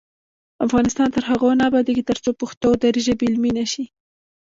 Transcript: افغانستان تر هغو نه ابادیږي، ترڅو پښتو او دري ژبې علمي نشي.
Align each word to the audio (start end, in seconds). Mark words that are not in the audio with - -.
افغانستان 0.65 1.07
تر 1.15 1.23
هغو 1.31 1.49
نه 1.59 1.63
ابادیږي، 1.69 2.03
ترڅو 2.09 2.29
پښتو 2.41 2.65
او 2.71 2.75
دري 2.83 3.01
ژبې 3.07 3.25
علمي 3.29 3.51
نشي. 3.59 3.85